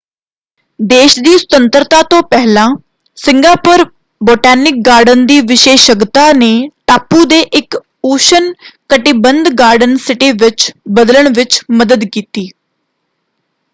[0.79, 2.65] ਦੇਸ਼ ਦੀ ਸੁਤੰਤਰਤਾ ਤੋਂ ਪਹਿਲਾਂ
[3.17, 3.83] ਸਿੰਗਾਪੁਰ
[4.21, 6.49] ਬੋਟੈਨਿਕ ਗਾਰਡਨ ਦੀ ਵਿਸ਼ੇਸ਼ੱਗਤਾ ਨੇ
[6.87, 7.77] ਟਾਪੂ ਦੇ ਇੱਕ
[8.05, 12.49] ਉਸ਼ਣ-ਕਟਿਬੰਧ ਗਾਰਡਨ ਸਿਟੀ ਵਿੱਚ ਬਦਲਣ ਵਿੱਚ ਮਦਦ ਕੀਤੀ।